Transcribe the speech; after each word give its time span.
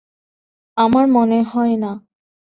আমার 0.77 1.05
মনে 1.07 1.39
হয় 1.43 1.75
না। 1.77 1.91